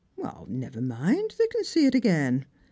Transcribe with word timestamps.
"Well, 0.15 0.47
never 0.49 0.81
mind, 0.81 1.35
they 1.37 1.45
can 1.45 1.63
see 1.63 1.85
it 1.85 1.93
again. 1.93 2.47